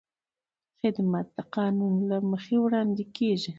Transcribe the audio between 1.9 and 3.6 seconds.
له مخې وړاندې کېږي.